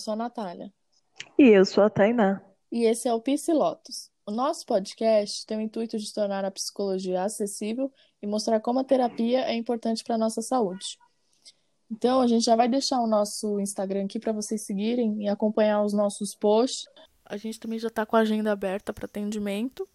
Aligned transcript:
Eu 0.00 0.02
sou 0.02 0.14
a 0.14 0.16
Natália. 0.16 0.72
E 1.38 1.48
eu 1.48 1.64
sou 1.66 1.84
a 1.84 1.90
Tainá. 1.90 2.42
E 2.72 2.84
esse 2.84 3.06
é 3.06 3.12
o 3.12 3.20
Psilotos. 3.20 4.10
O 4.24 4.30
nosso 4.30 4.64
podcast 4.64 5.44
tem 5.44 5.58
o 5.58 5.60
intuito 5.60 5.98
de 5.98 6.14
tornar 6.14 6.42
a 6.42 6.50
psicologia 6.50 7.22
acessível 7.22 7.92
e 8.22 8.26
mostrar 8.26 8.60
como 8.60 8.78
a 8.78 8.84
terapia 8.84 9.40
é 9.40 9.54
importante 9.54 10.02
para 10.02 10.14
a 10.14 10.18
nossa 10.18 10.40
saúde. 10.40 10.96
Então, 11.90 12.22
a 12.22 12.26
gente 12.26 12.46
já 12.46 12.56
vai 12.56 12.66
deixar 12.66 12.98
o 13.02 13.06
nosso 13.06 13.60
Instagram 13.60 14.06
aqui 14.06 14.18
para 14.18 14.32
vocês 14.32 14.62
seguirem 14.62 15.22
e 15.22 15.28
acompanhar 15.28 15.82
os 15.82 15.92
nossos 15.92 16.34
posts. 16.34 16.86
A 17.22 17.36
gente 17.36 17.60
também 17.60 17.78
já 17.78 17.88
está 17.88 18.06
com 18.06 18.16
a 18.16 18.20
agenda 18.20 18.50
aberta 18.50 18.94
para 18.94 19.04
atendimento 19.04 19.86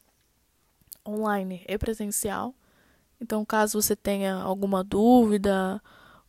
online 1.04 1.66
e 1.68 1.77
presencial. 1.80 2.54
Então, 3.20 3.44
caso 3.44 3.82
você 3.82 3.96
tenha 3.96 4.35
alguma 4.35 4.84
dúvida 4.84 5.82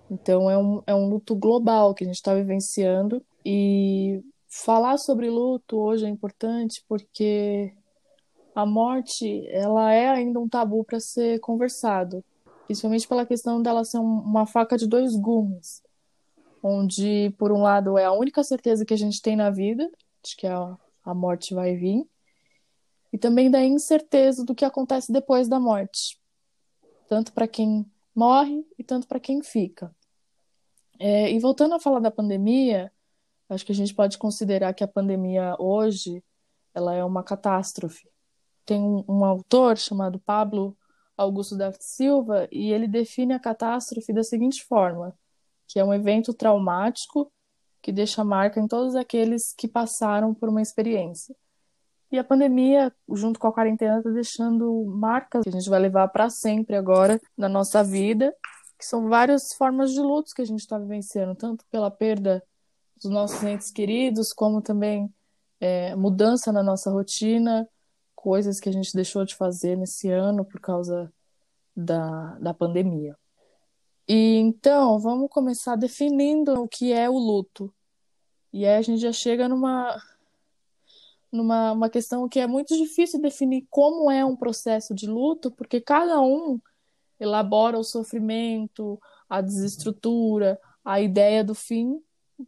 Então 0.10 0.50
é 0.50 0.58
um, 0.58 0.82
é 0.86 0.96
um 0.96 1.10
luto 1.10 1.36
global 1.36 1.94
que 1.94 2.04
a 2.04 2.08
gente 2.08 2.16
está 2.16 2.34
vivenciando. 2.34 3.24
E 3.46 4.24
falar 4.48 4.98
sobre 4.98 5.30
luto 5.30 5.78
hoje 5.78 6.06
é 6.06 6.10
importante 6.10 6.84
porque 6.88 7.74
a 8.54 8.66
morte 8.66 9.48
ela 9.50 9.94
é 9.94 10.10
ainda 10.10 10.40
um 10.40 10.48
tabu 10.48 10.84
para 10.84 11.00
ser 11.00 11.40
conversado 11.40 12.24
principalmente 12.66 13.08
pela 13.08 13.26
questão 13.26 13.62
dela 13.62 13.84
ser 13.84 14.00
uma 14.00 14.46
faca 14.46 14.78
de 14.78 14.88
dois 14.88 15.16
gumes, 15.16 15.82
onde, 16.68 17.30
por 17.38 17.52
um 17.52 17.62
lado, 17.62 17.96
é 17.96 18.06
a 18.06 18.12
única 18.12 18.44
certeza 18.44 18.84
que 18.84 18.94
a 18.94 18.98
gente 18.98 19.22
tem 19.22 19.36
na 19.36 19.52
vida, 19.52 19.88
de 20.24 20.36
que 20.36 20.48
a, 20.48 20.76
a 21.04 21.14
morte 21.14 21.54
vai 21.54 21.76
vir, 21.76 22.10
e 23.14 23.20
também 23.20 23.52
da 23.52 23.64
incerteza 23.64 24.44
do 24.44 24.56
que 24.56 24.66
acontece 24.66 25.12
depois 25.12 25.48
da 25.48 25.60
morte, 25.60 26.20
tanto 27.08 27.32
para 27.34 27.48
quem 27.48 27.86
morre 28.16 28.66
e 28.80 28.84
tanto 28.84 29.08
para 29.08 29.20
quem 29.20 29.44
fica. 29.44 29.96
É, 30.98 31.32
e 31.32 31.38
voltando 31.38 31.76
a 31.76 31.80
falar 31.80 32.00
da 32.00 32.10
pandemia, 32.10 32.92
acho 33.48 33.64
que 33.64 33.72
a 33.72 33.76
gente 33.76 33.94
pode 33.94 34.18
considerar 34.18 34.74
que 34.74 34.84
a 34.84 34.88
pandemia 34.88 35.56
hoje 35.60 36.24
ela 36.74 36.96
é 36.96 37.04
uma 37.04 37.24
catástrofe. 37.24 38.10
Tem 38.66 38.82
um, 38.82 39.06
um 39.08 39.24
autor 39.24 39.78
chamado 39.78 40.20
Pablo 40.20 40.76
Augusto 41.16 41.56
da 41.56 41.72
Silva 41.74 42.48
e 42.52 42.74
ele 42.74 42.88
define 42.88 43.34
a 43.34 43.40
catástrofe 43.40 44.12
da 44.12 44.24
seguinte 44.24 44.64
forma: 44.64 45.16
que 45.68 45.80
é 45.80 45.84
um 45.84 45.94
evento 45.94 46.34
traumático 46.34 47.32
que 47.82 47.92
deixa 47.92 48.24
marca 48.24 48.60
em 48.60 48.68
todos 48.68 48.96
aqueles 48.96 49.54
que 49.56 49.68
passaram 49.68 50.34
por 50.34 50.50
uma 50.50 50.62
experiência. 50.62 51.36
E 52.12 52.18
a 52.18 52.24
pandemia, 52.24 52.94
junto 53.14 53.40
com 53.40 53.48
a 53.48 53.54
quarentena, 53.54 53.98
está 53.98 54.10
deixando 54.10 54.86
marcas 54.86 55.44
que 55.44 55.50
a 55.50 55.52
gente 55.52 55.70
vai 55.70 55.80
levar 55.80 56.08
para 56.08 56.30
sempre 56.30 56.76
agora 56.76 57.20
na 57.38 57.50
nossa 57.50 57.84
vida, 57.84 58.34
que 58.78 58.86
são 58.86 59.10
várias 59.10 59.54
formas 59.54 59.92
de 59.92 60.00
lutos 60.00 60.34
que 60.34 60.42
a 60.42 60.46
gente 60.46 60.62
está 60.62 60.78
vivenciando, 60.78 61.36
tanto 61.36 61.66
pela 61.70 61.92
perda 61.92 62.44
dos 63.02 63.12
nossos 63.12 63.44
entes 63.44 63.72
queridos, 63.72 64.34
como 64.34 64.62
também 64.62 65.14
é, 65.60 65.96
mudança 65.96 66.52
na 66.52 66.64
nossa 66.64 66.90
rotina, 66.90 67.68
coisas 68.16 68.60
que 68.60 68.70
a 68.70 68.72
gente 68.72 68.94
deixou 68.94 69.26
de 69.26 69.36
fazer 69.36 69.78
nesse 69.78 70.10
ano 70.10 70.46
por 70.46 70.60
causa 70.60 71.12
da, 71.76 72.38
da 72.40 72.54
pandemia. 72.54 73.16
E 74.08 74.36
então, 74.38 75.00
vamos 75.00 75.30
começar 75.30 75.76
definindo 75.76 76.54
o 76.62 76.68
que 76.68 76.94
é 76.94 77.10
o 77.10 77.18
luto. 77.18 77.74
E 78.54 78.66
aí 78.66 78.78
a 78.78 78.82
gente 78.82 79.02
já 79.02 79.12
chega 79.12 79.50
numa 79.50 80.02
numa 81.32 81.74
uma 81.74 81.90
questão 81.90 82.30
que 82.30 82.40
é 82.40 82.48
muito 82.48 82.78
difícil 82.78 83.20
definir 83.22 83.68
como 83.70 84.10
é 84.10 84.24
um 84.24 84.36
processo 84.36 84.94
de 84.94 85.08
luto, 85.08 85.52
porque 85.52 85.82
cada 85.82 86.22
um 86.22 86.62
elabora 87.20 87.78
o 87.78 87.84
sofrimento, 87.84 89.00
a 89.30 89.42
desestrutura, 89.42 90.60
a 90.84 91.02
ideia 91.02 91.44
do 91.44 91.56
fim 91.56 92.02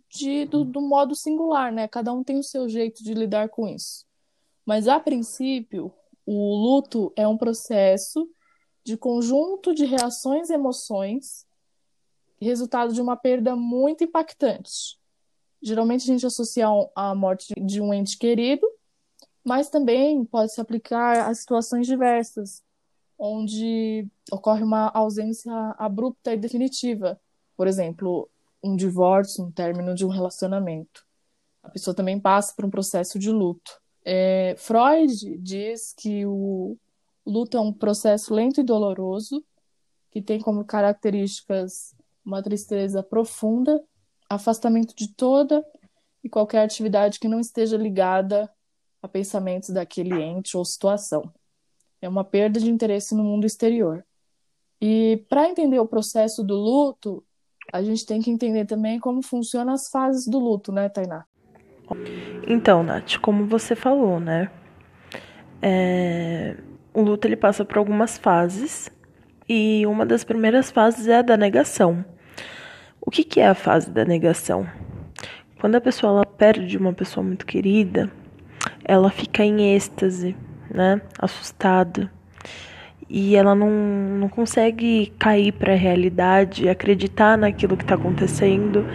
de, 0.09 0.45
do, 0.45 0.63
do 0.63 0.81
modo 0.81 1.15
singular, 1.15 1.71
né? 1.71 1.87
Cada 1.87 2.13
um 2.13 2.23
tem 2.23 2.37
o 2.37 2.43
seu 2.43 2.67
jeito 2.67 3.03
de 3.03 3.13
lidar 3.13 3.49
com 3.49 3.67
isso. 3.67 4.05
Mas, 4.65 4.87
a 4.87 4.99
princípio, 4.99 5.93
o 6.25 6.55
luto 6.55 7.11
é 7.15 7.27
um 7.27 7.37
processo 7.37 8.29
de 8.83 8.97
conjunto 8.97 9.73
de 9.73 9.85
reações 9.85 10.49
e 10.49 10.53
emoções, 10.53 11.46
resultado 12.45 12.93
de 12.93 13.01
uma 13.01 13.15
perda 13.15 13.55
muito 13.55 14.03
impactante. 14.03 14.97
Geralmente 15.61 16.03
a 16.03 16.13
gente 16.13 16.25
associa 16.25 16.67
a 16.95 17.15
morte 17.15 17.53
de 17.59 17.81
um 17.81 17.93
ente 17.93 18.17
querido, 18.17 18.67
mas 19.43 19.69
também 19.69 20.23
pode 20.25 20.53
se 20.53 20.61
aplicar 20.61 21.27
a 21.27 21.33
situações 21.33 21.87
diversas, 21.87 22.61
onde 23.17 24.07
ocorre 24.31 24.63
uma 24.63 24.89
ausência 24.93 25.51
abrupta 25.77 26.33
e 26.33 26.37
definitiva. 26.37 27.19
Por 27.55 27.65
exemplo, 27.67 28.29
um 28.63 28.75
divórcio, 28.75 29.43
um 29.43 29.51
término 29.51 29.95
de 29.95 30.05
um 30.05 30.09
relacionamento. 30.09 31.05
A 31.63 31.69
pessoa 31.69 31.95
também 31.95 32.19
passa 32.19 32.53
por 32.55 32.65
um 32.65 32.69
processo 32.69 33.17
de 33.17 33.31
luto. 33.31 33.81
É, 34.05 34.55
Freud 34.57 35.37
diz 35.39 35.93
que 35.93 36.25
o 36.25 36.77
luto 37.25 37.57
é 37.57 37.59
um 37.59 37.73
processo 37.73 38.33
lento 38.33 38.61
e 38.61 38.63
doloroso, 38.63 39.43
que 40.11 40.21
tem 40.21 40.39
como 40.39 40.63
características 40.63 41.93
uma 42.27 42.43
tristeza 42.43 43.01
profunda, 43.01 43.81
afastamento 44.29 44.93
de 44.93 45.07
toda 45.07 45.63
e 46.21 46.27
qualquer 46.27 46.61
atividade 46.61 47.21
que 47.21 47.27
não 47.27 47.39
esteja 47.39 47.77
ligada 47.77 48.51
a 49.01 49.07
pensamentos 49.07 49.69
daquele 49.69 50.21
ente 50.21 50.57
ou 50.57 50.65
situação. 50.65 51.31
É 52.01 52.09
uma 52.09 52.25
perda 52.25 52.59
de 52.59 52.69
interesse 52.69 53.15
no 53.15 53.23
mundo 53.23 53.45
exterior. 53.45 54.05
E 54.81 55.25
para 55.29 55.49
entender 55.49 55.79
o 55.79 55.87
processo 55.87 56.43
do 56.43 56.55
luto, 56.55 57.23
a 57.71 57.81
gente 57.81 58.05
tem 58.05 58.21
que 58.21 58.29
entender 58.29 58.65
também 58.65 58.99
como 58.99 59.21
funcionam 59.23 59.73
as 59.73 59.89
fases 59.89 60.27
do 60.27 60.37
luto, 60.37 60.71
né, 60.71 60.89
Tainá? 60.89 61.25
Então, 62.45 62.83
Nath, 62.83 63.17
como 63.21 63.45
você 63.47 63.73
falou, 63.73 64.19
né? 64.19 64.51
É... 65.61 66.57
O 66.93 67.01
luto 67.01 67.25
ele 67.25 67.37
passa 67.37 67.63
por 67.63 67.77
algumas 67.77 68.17
fases 68.17 68.91
e 69.47 69.85
uma 69.85 70.05
das 70.05 70.25
primeiras 70.25 70.69
fases 70.69 71.07
é 71.07 71.19
a 71.19 71.21
da 71.21 71.37
negação. 71.37 72.03
O 73.07 73.09
que, 73.09 73.23
que 73.23 73.39
é 73.39 73.47
a 73.47 73.55
fase 73.55 73.89
da 73.89 74.03
negação? 74.03 74.67
Quando 75.61 75.75
a 75.75 75.81
pessoa 75.81 76.11
ela 76.11 76.25
perde 76.25 76.77
uma 76.77 76.91
pessoa 76.91 77.25
muito 77.25 77.45
querida, 77.45 78.11
ela 78.83 79.09
fica 79.09 79.45
em 79.45 79.73
êxtase, 79.73 80.35
né? 80.69 80.99
Assustada. 81.17 82.11
E 83.09 83.37
ela 83.37 83.55
não, 83.55 83.69
não 83.69 84.27
consegue 84.27 85.13
cair 85.17 85.53
para 85.53 85.71
a 85.71 85.77
realidade, 85.77 86.67
acreditar 86.67 87.37
naquilo 87.37 87.77
que 87.77 87.83
está 87.83 87.95
acontecendo. 87.95 88.85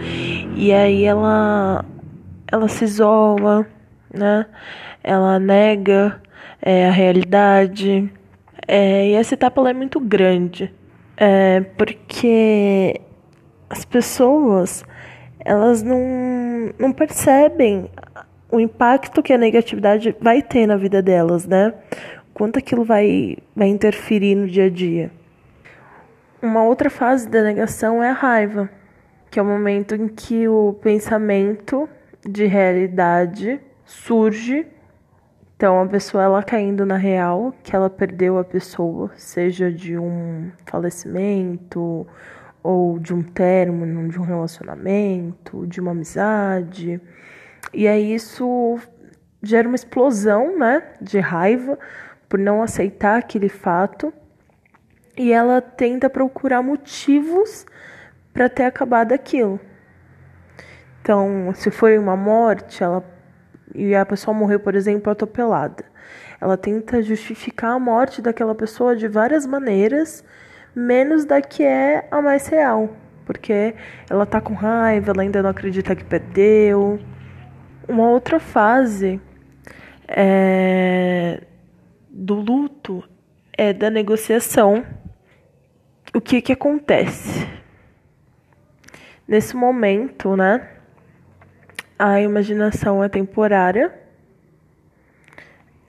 E 0.55 0.71
aí 0.71 1.05
ela 1.05 1.83
ela 2.51 2.67
se 2.67 2.83
isola, 2.83 3.65
né? 4.13 4.45
Ela 5.03 5.39
nega 5.39 6.21
é, 6.61 6.87
a 6.87 6.91
realidade. 6.91 8.13
É, 8.67 9.09
e 9.09 9.13
essa 9.13 9.33
etapa 9.33 9.67
é 9.67 9.73
muito 9.73 9.99
grande, 9.99 10.71
é, 11.17 11.61
porque 11.61 13.01
as 13.73 13.83
pessoas 13.83 14.85
elas 15.39 15.81
não, 15.81 15.99
não 16.77 16.93
percebem 16.93 17.89
o 18.51 18.59
impacto 18.59 19.23
que 19.23 19.33
a 19.33 19.37
negatividade 19.37 20.15
vai 20.21 20.43
ter 20.43 20.67
na 20.67 20.77
vida 20.77 21.01
delas, 21.01 21.47
né? 21.47 21.73
Quanto 22.35 22.59
aquilo 22.59 22.83
vai, 22.83 23.37
vai 23.55 23.67
interferir 23.67 24.35
no 24.35 24.47
dia 24.47 24.65
a 24.65 24.69
dia. 24.69 25.11
Uma 26.39 26.63
outra 26.63 26.89
fase 26.89 27.27
da 27.27 27.41
negação 27.41 28.03
é 28.03 28.09
a 28.09 28.13
raiva, 28.13 28.69
que 29.31 29.39
é 29.39 29.41
o 29.41 29.45
momento 29.45 29.95
em 29.95 30.07
que 30.07 30.47
o 30.47 30.73
pensamento 30.79 31.89
de 32.23 32.45
realidade 32.45 33.59
surge. 33.83 34.67
Então, 35.55 35.81
a 35.81 35.87
pessoa 35.87 36.23
ela 36.23 36.43
caindo 36.43 36.85
na 36.85 36.97
real 36.97 37.53
que 37.63 37.75
ela 37.75 37.89
perdeu 37.89 38.37
a 38.37 38.43
pessoa, 38.43 39.09
seja 39.15 39.71
de 39.71 39.97
um 39.97 40.51
falecimento 40.65 42.05
ou 42.63 42.97
de 42.97 43.13
um 43.13 43.21
término 43.21 44.07
de 44.07 44.17
um 44.17 44.23
relacionamento, 44.23 45.67
de 45.67 45.81
uma 45.81 45.91
amizade. 45.91 46.99
E 47.73 47.87
aí 47.87 48.15
isso 48.15 48.79
gera 49.41 49.67
uma 49.67 49.75
explosão, 49.75 50.57
né, 50.57 50.81
de 51.01 51.19
raiva 51.19 51.77
por 52.29 52.39
não 52.39 52.63
aceitar 52.63 53.19
aquele 53.19 53.49
fato. 53.49 54.13
E 55.17 55.31
ela 55.31 55.61
tenta 55.61 56.09
procurar 56.09 56.63
motivos 56.63 57.65
para 58.33 58.49
ter 58.49 58.63
acabado 58.63 59.11
aquilo. 59.11 59.59
Então, 61.01 61.51
se 61.53 61.69
foi 61.69 61.99
uma 61.99 62.15
morte, 62.15 62.81
ela 62.81 63.03
e 63.75 63.95
a 63.95 64.05
pessoa 64.05 64.35
morreu, 64.35 64.59
por 64.59 64.75
exemplo, 64.75 65.11
atropelada. 65.11 65.83
Ela 66.39 66.57
tenta 66.57 67.01
justificar 67.01 67.71
a 67.71 67.79
morte 67.79 68.21
daquela 68.21 68.53
pessoa 68.53 68.95
de 68.95 69.07
várias 69.07 69.45
maneiras, 69.45 70.23
menos 70.75 71.25
da 71.25 71.41
que 71.41 71.63
é 71.63 72.07
a 72.09 72.21
mais 72.21 72.47
real, 72.47 72.89
porque 73.25 73.75
ela 74.09 74.25
tá 74.25 74.41
com 74.41 74.53
raiva, 74.53 75.11
ela 75.11 75.21
ainda 75.21 75.41
não 75.41 75.49
acredita 75.49 75.95
que 75.95 76.03
perdeu. 76.03 76.99
Uma 77.87 78.09
outra 78.09 78.39
fase 78.39 79.19
é, 80.07 81.41
do 82.09 82.35
luto 82.35 83.03
é 83.57 83.73
da 83.73 83.89
negociação. 83.89 84.85
O 86.13 86.21
que 86.21 86.41
que 86.41 86.51
acontece? 86.51 87.47
Nesse 89.27 89.55
momento, 89.55 90.35
né? 90.35 90.69
A 91.97 92.21
imaginação 92.21 93.03
é 93.03 93.09
temporária. 93.09 94.02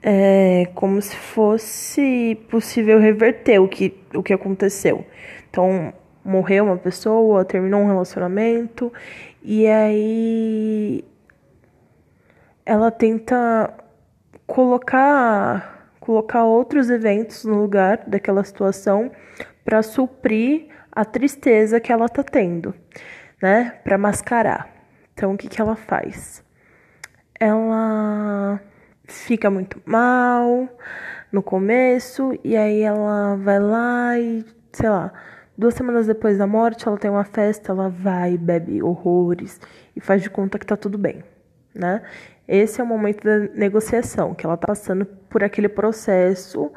É 0.07 0.67
como 0.75 1.01
se 1.01 1.15
fosse 1.15 2.37
possível 2.47 2.99
reverter 2.99 3.57
o 3.57 3.67
que, 3.67 3.97
o 4.13 4.21
que 4.21 4.33
aconteceu. 4.33 5.03
Então, 5.49 5.91
morreu 6.23 6.65
uma 6.65 6.77
pessoa, 6.77 7.43
terminou 7.43 7.81
um 7.81 7.87
relacionamento, 7.87 8.93
e 9.41 9.65
aí 9.65 11.03
ela 12.63 12.91
tenta 12.91 13.73
colocar 14.45 15.89
colocar 15.99 16.43
outros 16.43 16.91
eventos 16.91 17.43
no 17.43 17.59
lugar 17.59 18.03
daquela 18.05 18.43
situação 18.43 19.11
para 19.63 19.81
suprir 19.81 20.67
a 20.91 21.03
tristeza 21.03 21.79
que 21.79 21.91
ela 21.91 22.07
tá 22.07 22.21
tendo, 22.21 22.75
né? 23.41 23.79
Para 23.83 23.97
mascarar. 23.97 24.69
Então 25.15 25.33
o 25.33 25.37
que 25.37 25.47
que 25.47 25.59
ela 25.59 25.75
faz? 25.75 26.43
Ela 27.39 28.61
fica 29.07 29.49
muito 29.49 29.81
mal 29.85 30.69
no 31.31 31.41
começo 31.43 32.37
e 32.43 32.55
aí 32.55 32.81
ela 32.81 33.35
vai 33.35 33.59
lá 33.59 34.19
e, 34.19 34.45
sei 34.71 34.89
lá, 34.89 35.11
duas 35.57 35.73
semanas 35.73 36.07
depois 36.07 36.37
da 36.37 36.47
morte, 36.47 36.87
ela 36.87 36.97
tem 36.97 37.09
uma 37.09 37.23
festa, 37.23 37.71
ela 37.71 37.89
vai, 37.89 38.37
bebe 38.37 38.81
horrores 38.81 39.59
e 39.95 39.99
faz 39.99 40.21
de 40.21 40.29
conta 40.29 40.59
que 40.59 40.65
tá 40.65 40.77
tudo 40.77 40.97
bem, 40.97 41.23
né? 41.73 42.01
Esse 42.47 42.79
é 42.79 42.83
o 42.83 42.87
momento 42.87 43.23
da 43.23 43.39
negociação, 43.55 44.35
que 44.35 44.45
ela 44.45 44.55
está 44.55 44.67
passando 44.67 45.05
por 45.05 45.43
aquele 45.43 45.67
processo 45.67 46.71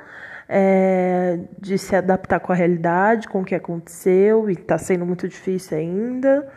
é, 0.49 1.39
de 1.61 1.77
se 1.77 1.95
adaptar 1.95 2.41
com 2.41 2.53
a 2.53 2.55
realidade, 2.55 3.29
com 3.29 3.43
o 3.43 3.45
que 3.45 3.55
aconteceu, 3.55 4.49
e 4.49 4.55
está 4.55 4.79
sendo 4.79 5.05
muito 5.05 5.29
difícil 5.29 5.77
ainda. 5.77 6.49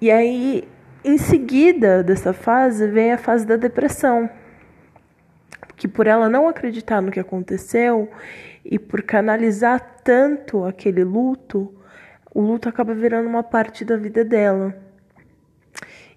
E 0.00 0.10
aí, 0.10 0.66
em 1.04 1.18
seguida 1.18 2.02
dessa 2.02 2.32
fase, 2.32 2.86
vem 2.88 3.12
a 3.12 3.18
fase 3.18 3.46
da 3.46 3.56
depressão. 3.56 4.30
Que 5.82 5.88
por 5.88 6.06
ela 6.06 6.28
não 6.28 6.46
acreditar 6.46 7.00
no 7.00 7.10
que 7.10 7.18
aconteceu 7.18 8.08
e 8.64 8.78
por 8.78 9.02
canalizar 9.02 9.80
tanto 10.04 10.64
aquele 10.64 11.02
luto, 11.02 11.74
o 12.32 12.40
luto 12.40 12.68
acaba 12.68 12.94
virando 12.94 13.28
uma 13.28 13.42
parte 13.42 13.84
da 13.84 13.96
vida 13.96 14.24
dela. 14.24 14.76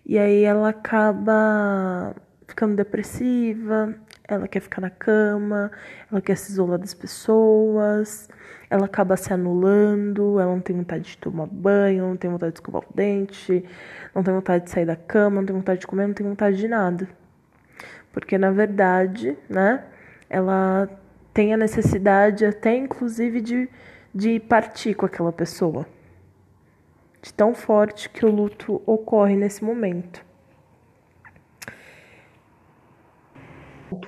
E 0.06 0.20
aí 0.20 0.44
ela 0.44 0.70
acaba 0.70 2.16
ficando 2.48 2.76
depressiva, 2.76 3.96
ela 4.28 4.48
quer 4.48 4.60
ficar 4.60 4.82
na 4.82 4.92
cama, 4.92 5.72
ela 6.12 6.22
quer 6.22 6.38
se 6.38 6.52
isolar 6.52 6.78
das 6.78 6.94
pessoas, 6.94 8.30
ela 8.70 8.86
acaba 8.86 9.18
se 9.18 9.34
anulando, 9.34 10.40
ela 10.40 10.52
não 10.52 10.62
tem 10.62 10.76
vontade 10.76 11.06
de 11.06 11.18
tomar 11.18 11.48
banho, 11.48 12.08
não 12.08 12.16
tem 12.16 12.30
vontade 12.30 12.52
de 12.52 12.60
escovar 12.60 12.84
o 12.84 12.94
dente, 12.94 13.66
não 14.14 14.22
tem 14.22 14.32
vontade 14.32 14.66
de 14.66 14.70
sair 14.70 14.86
da 14.86 14.96
cama, 14.96 15.38
não 15.38 15.46
tem 15.48 15.56
vontade 15.56 15.80
de 15.80 15.88
comer, 15.88 16.06
não 16.06 16.14
tem 16.14 16.28
vontade 16.28 16.56
de 16.56 16.68
nada. 16.68 17.25
Porque 18.16 18.38
na 18.38 18.50
verdade, 18.50 19.38
né, 19.50 19.86
ela 20.30 20.90
tem 21.34 21.54
a 21.54 21.58
necessidade 21.58 22.46
até 22.46 22.74
inclusive 22.74 23.42
de, 23.42 23.70
de 24.14 24.40
partir 24.40 24.94
com 24.96 25.06
aquela 25.06 25.34
pessoa 25.34 25.86
de 27.22 27.34
tão 27.34 27.54
forte 27.54 28.10
que 28.10 28.26
o 28.26 28.32
luto 28.32 28.82
ocorre 28.86 29.36
nesse 29.36 29.66
momento. 29.66 30.24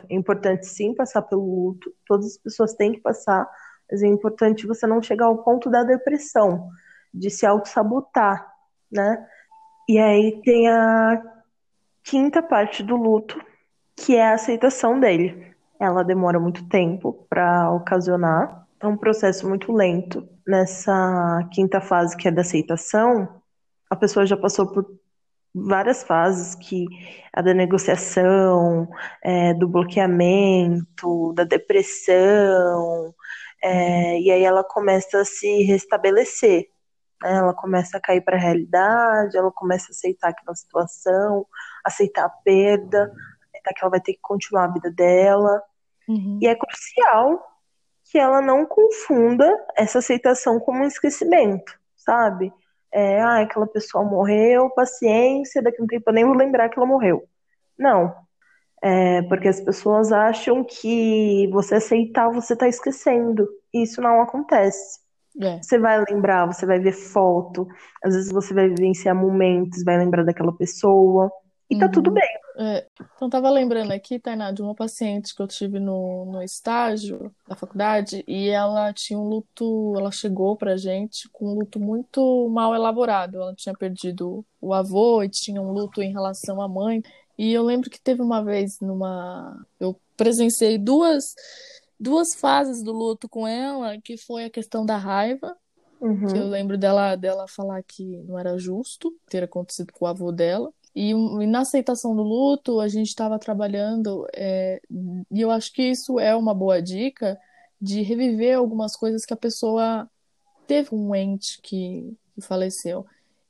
É 0.10 0.16
importante 0.16 0.68
sim 0.68 0.96
passar 0.96 1.24
pelo 1.24 1.66
luto, 1.66 1.94
todas 2.06 2.28
as 2.28 2.38
pessoas 2.38 2.76
têm 2.76 2.94
que 2.94 3.02
passar, 3.02 3.46
mas 3.92 4.02
é 4.02 4.08
importante 4.08 4.66
você 4.66 4.88
não 4.88 5.02
chegar 5.02 5.26
ao 5.26 5.44
ponto 5.44 5.70
da 5.70 5.84
depressão, 5.84 6.70
de 7.14 7.30
se 7.30 7.46
auto-sabotar, 7.46 8.48
né? 8.90 9.28
E 9.90 10.00
aí 10.00 10.42
tem 10.46 10.70
a 10.70 11.22
quinta 12.06 12.42
parte 12.42 12.82
do 12.82 12.96
luto, 12.96 13.38
que 13.98 14.16
é 14.16 14.28
a 14.30 14.36
aceitação 14.36 15.00
dele. 15.00 15.54
Ela 15.80 16.04
demora 16.04 16.40
muito 16.40 16.68
tempo 16.70 17.26
para 17.30 17.72
ocasionar, 17.72 18.66
é 18.80 18.88
um 18.88 18.96
processo 18.96 19.48
muito 19.48 19.74
lento. 19.74 20.28
Nessa 20.48 21.46
quinta 21.52 21.82
fase, 21.82 22.16
que 22.16 22.28
é 22.28 22.32
da 22.32 22.42
aceitação, 22.42 23.42
a 23.90 23.96
pessoa 23.96 24.26
já 24.26 24.38
passou 24.38 24.72
por 24.72 24.86
várias 25.54 26.04
fases, 26.04 26.56
que 26.56 26.86
a 27.34 27.42
da 27.42 27.54
negociação, 27.54 28.88
é, 29.24 29.54
do 29.54 29.68
bloqueamento, 29.68 31.34
da 31.34 31.44
depressão, 31.44 33.14
é, 33.64 34.20
e 34.20 34.32
aí 34.32 34.44
ela 34.44 34.64
começa 34.64 35.22
a 35.22 35.26
se 35.26 35.64
restabelecer. 35.64 36.68
Né? 37.22 37.34
Ela 37.38 37.54
começa 37.54 37.98
a 37.98 38.02
cair 38.02 38.22
para 38.22 38.38
a 38.38 38.40
realidade, 38.40 39.38
ela 39.38 39.52
começa 39.52 39.88
a 39.90 39.92
aceitar 39.92 40.30
aquela 40.30 40.56
situação, 40.56 41.46
aceitar 41.84 42.26
a 42.26 42.30
perda, 42.30 43.12
aceitar 43.68 43.74
que 43.74 43.84
ela 43.84 43.92
vai 43.92 44.02
ter 44.02 44.14
que 44.14 44.20
continuar 44.22 44.66
a 44.66 44.72
vida 44.72 44.92
dela. 44.92 45.62
Uhum. 46.08 46.40
E 46.42 46.48
é 46.48 46.56
crucial 46.56 47.44
que 48.10 48.18
ela 48.18 48.42
não 48.42 48.66
confunda 48.66 49.48
essa 49.76 50.00
aceitação 50.00 50.60
como 50.60 50.80
um 50.80 50.88
esquecimento, 50.88 51.78
sabe? 51.96 52.54
É, 52.92 53.22
ah, 53.22 53.42
aquela 53.42 53.68
pessoa 53.68 54.04
morreu, 54.04 54.70
paciência, 54.70 55.62
daqui 55.62 55.82
a 55.82 55.84
um 55.84 55.88
tempo 55.88 56.10
eu 56.10 56.14
nem 56.14 56.26
vou 56.26 56.36
lembrar 56.36 56.70
que 56.70 56.80
ela 56.80 56.88
morreu. 56.88 57.24
Não. 57.78 58.16
É, 58.82 59.24
porque 59.24 59.48
as 59.48 59.60
pessoas 59.60 60.12
acham 60.12 60.64
que 60.64 61.50
você 61.52 61.76
aceitar, 61.76 62.30
você 62.30 62.54
está 62.54 62.68
esquecendo. 62.68 63.48
E 63.74 63.84
isso 63.84 64.02
não 64.02 64.22
acontece. 64.22 65.00
É. 65.42 65.62
Você 65.62 65.78
vai 65.78 66.04
lembrar, 66.10 66.46
você 66.46 66.66
vai 66.66 66.80
ver 66.80 66.94
foto, 66.94 67.68
às 68.04 68.16
vezes 68.16 68.32
você 68.32 68.54
vai 68.54 68.70
vivenciar 68.70 69.16
momentos, 69.16 69.84
vai 69.84 69.98
lembrar 69.98 70.24
daquela 70.24 70.56
pessoa. 70.56 71.32
E 71.70 71.76
uhum. 71.76 71.80
tá 71.80 71.90
tudo 71.90 72.10
uhum. 72.10 72.14
bem. 72.14 72.30
É, 72.60 72.88
então, 73.16 73.30
tava 73.30 73.50
lembrando 73.50 73.92
aqui, 73.92 74.18
Tainá, 74.18 74.52
de 74.52 74.62
uma 74.62 74.74
paciente 74.74 75.36
que 75.36 75.42
eu 75.42 75.48
tive 75.48 75.80
no, 75.80 76.26
no 76.26 76.42
estágio 76.42 77.32
da 77.48 77.56
faculdade 77.56 78.24
e 78.28 78.50
ela 78.50 78.92
tinha 78.94 79.20
um 79.20 79.28
luto, 79.28 79.94
ela 79.96 80.12
chegou 80.12 80.56
pra 80.56 80.76
gente 80.76 81.30
com 81.32 81.52
um 81.52 81.60
luto 81.60 81.80
muito 81.80 82.50
mal 82.50 82.74
elaborado. 82.74 83.38
Ela 83.38 83.54
tinha 83.54 83.76
perdido 83.76 84.44
o 84.60 84.74
avô 84.74 85.22
e 85.22 85.30
tinha 85.30 85.62
um 85.62 85.72
luto 85.72 86.02
em 86.02 86.12
relação 86.12 86.62
à 86.62 86.68
mãe. 86.68 87.04
E 87.38 87.54
eu 87.54 87.64
lembro 87.64 87.90
que 87.90 88.02
teve 88.02 88.22
uma 88.22 88.44
vez 88.44 88.80
numa. 88.82 89.64
Eu 89.80 89.96
presenciei 90.16 90.78
duas, 90.80 91.36
duas 92.00 92.34
fases 92.34 92.82
do 92.82 92.92
luto 92.92 93.30
com 93.30 93.48
ela, 93.48 94.00
que 94.02 94.18
foi 94.18 94.46
a 94.46 94.50
questão 94.50 94.84
da 94.84 94.98
raiva. 94.98 95.56
Uhum. 96.02 96.36
Eu 96.36 96.48
lembro 96.48 96.78
dela, 96.78 97.16
dela 97.16 97.48
falar 97.48 97.84
que 97.84 98.04
não 98.24 98.38
era 98.38 98.58
justo 98.58 99.14
ter 99.30 99.44
acontecido 99.44 99.92
com 99.94 100.06
o 100.06 100.08
avô 100.08 100.32
dela. 100.32 100.72
E, 100.98 101.12
e 101.12 101.46
na 101.46 101.60
aceitação 101.60 102.16
do 102.16 102.24
luto, 102.24 102.80
a 102.80 102.88
gente 102.88 103.10
estava 103.10 103.38
trabalhando, 103.38 104.26
é, 104.36 104.82
e 105.30 105.40
eu 105.40 105.52
acho 105.52 105.72
que 105.72 105.84
isso 105.84 106.20
é 106.20 106.36
uma 106.36 106.56
boa 106.56 106.82
dica 106.82 107.40
de 107.80 108.02
reviver 108.02 108.58
algumas 108.58 108.96
coisas 108.96 109.24
que 109.24 109.32
a 109.32 109.38
pessoa 109.38 110.10
teve 110.66 110.96
um 110.96 111.14
ente 111.14 111.62
que, 111.62 112.18
que 112.34 112.42
faleceu. 112.42 113.06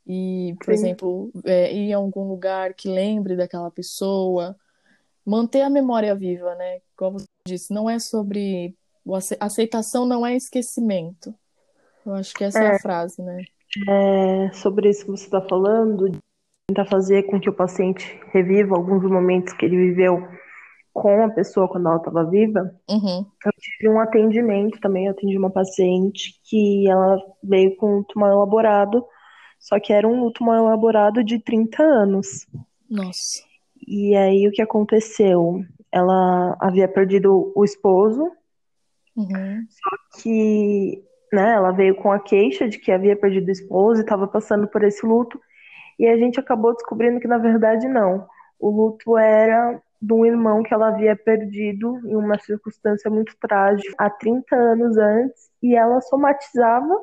E, 0.05 0.57
por 0.59 0.65
Sim. 0.65 0.71
exemplo, 0.73 1.31
é, 1.45 1.73
ir 1.73 1.93
a 1.93 1.97
algum 1.97 2.27
lugar 2.27 2.73
que 2.73 2.89
lembre 2.89 3.37
daquela 3.37 3.71
pessoa, 3.71 4.53
manter 5.25 5.61
a 5.61 5.69
memória 5.69 6.13
viva, 6.13 6.53
né? 6.55 6.81
Como 6.97 7.17
você 7.17 7.27
disse, 7.47 7.73
não 7.73 7.89
é 7.89 7.97
sobre. 7.97 8.75
Aceitação 9.39 10.05
não 10.05 10.25
é 10.25 10.35
esquecimento. 10.35 11.33
Eu 12.05 12.13
acho 12.13 12.33
que 12.33 12.43
essa 12.43 12.61
é, 12.61 12.65
é 12.65 12.75
a 12.75 12.79
frase, 12.79 13.21
né? 13.21 13.41
É, 13.87 14.51
sobre 14.51 14.89
isso 14.89 15.05
que 15.05 15.11
você 15.11 15.23
está 15.23 15.41
falando, 15.41 16.11
tentar 16.67 16.85
fazer 16.85 17.23
com 17.23 17.39
que 17.39 17.49
o 17.49 17.53
paciente 17.53 18.19
reviva 18.33 18.75
alguns 18.75 19.01
momentos 19.09 19.53
que 19.53 19.65
ele 19.65 19.77
viveu 19.77 20.27
com 20.91 21.23
a 21.23 21.29
pessoa 21.29 21.69
quando 21.69 21.87
ela 21.87 21.95
estava 21.95 22.29
viva. 22.29 22.75
Uhum. 22.89 23.25
Eu 23.45 23.51
tive 23.57 23.89
um 23.89 24.01
atendimento 24.01 24.77
também, 24.81 25.05
eu 25.05 25.13
atendi 25.13 25.37
uma 25.37 25.49
paciente 25.49 26.37
que 26.43 26.85
ela 26.89 27.17
veio 27.41 27.73
com 27.77 27.99
um 27.99 28.05
mal 28.17 28.31
elaborado, 28.31 29.05
só 29.57 29.79
que 29.79 29.93
era 29.93 30.05
um 30.05 30.19
luto 30.19 30.43
mal 30.43 30.57
elaborado 30.57 31.23
de 31.23 31.39
30 31.39 31.81
anos. 31.81 32.45
Nossa. 32.89 33.41
E 33.87 34.13
aí 34.17 34.45
o 34.45 34.51
que 34.51 34.61
aconteceu? 34.61 35.63
Ela 35.89 36.57
havia 36.59 36.87
perdido 36.87 37.53
o 37.55 37.63
esposo, 37.63 38.29
Uhum. 39.15 39.65
só 39.69 40.21
que 40.21 41.01
né, 41.31 41.53
ela 41.53 41.71
veio 41.71 41.95
com 41.95 42.11
a 42.11 42.19
queixa 42.19 42.67
de 42.67 42.77
que 42.77 42.91
havia 42.91 43.15
perdido 43.15 43.47
o 43.47 43.51
esposo 43.51 44.01
e 44.01 44.03
estava 44.03 44.27
passando 44.27 44.67
por 44.67 44.83
esse 44.83 45.05
luto. 45.05 45.39
E 45.99 46.07
a 46.07 46.17
gente 46.17 46.39
acabou 46.39 46.73
descobrindo 46.73 47.19
que 47.19 47.27
na 47.27 47.37
verdade 47.37 47.87
não. 47.87 48.27
O 48.59 48.69
luto 48.69 49.17
era 49.17 49.81
de 50.01 50.13
um 50.13 50.25
irmão 50.25 50.63
que 50.63 50.73
ela 50.73 50.89
havia 50.89 51.15
perdido 51.15 51.99
em 52.05 52.15
uma 52.15 52.37
circunstância 52.39 53.09
muito 53.09 53.35
trágica 53.39 53.93
há 53.97 54.09
30 54.09 54.55
anos 54.55 54.97
antes, 54.97 55.49
e 55.61 55.75
ela 55.75 55.99
somatizava 56.01 56.93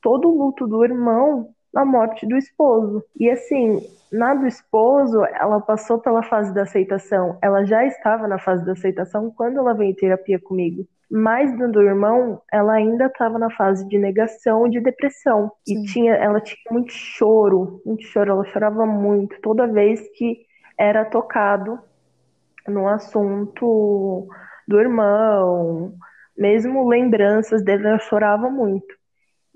todo 0.00 0.28
o 0.28 0.46
luto 0.46 0.66
do 0.66 0.84
irmão 0.84 1.50
na 1.72 1.84
morte 1.84 2.26
do 2.26 2.36
esposo. 2.36 3.04
E 3.18 3.30
assim, 3.30 3.80
na 4.10 4.34
do 4.34 4.46
esposo, 4.46 5.24
ela 5.26 5.60
passou 5.60 5.98
pela 5.98 6.22
fase 6.22 6.52
da 6.52 6.62
aceitação. 6.62 7.38
Ela 7.42 7.64
já 7.64 7.84
estava 7.84 8.26
na 8.26 8.38
fase 8.38 8.64
da 8.64 8.72
aceitação 8.72 9.30
quando 9.30 9.58
ela 9.58 9.74
veio 9.74 9.90
em 9.90 9.94
terapia 9.94 10.40
comigo. 10.40 10.86
Mas 11.10 11.52
no 11.58 11.72
do 11.72 11.82
irmão, 11.82 12.40
ela 12.52 12.74
ainda 12.74 13.06
estava 13.06 13.38
na 13.38 13.50
fase 13.50 13.86
de 13.88 13.98
negação 13.98 14.66
e 14.66 14.70
de 14.70 14.80
depressão. 14.80 15.50
Sim. 15.66 15.82
E 15.82 15.86
tinha, 15.86 16.14
ela 16.14 16.40
tinha 16.40 16.58
muito 16.70 16.92
choro, 16.92 17.82
muito 17.84 18.04
choro. 18.04 18.30
Ela 18.30 18.44
chorava 18.44 18.86
muito 18.86 19.40
toda 19.40 19.66
vez 19.66 20.08
que 20.14 20.46
era 20.78 21.04
tocado 21.04 21.78
no 22.68 22.86
assunto 22.88 24.28
do 24.68 24.80
irmão, 24.80 25.94
mesmo 26.38 26.88
lembranças 26.88 27.62
dele, 27.64 27.88
ela 27.88 27.98
chorava 27.98 28.48
muito. 28.48 28.94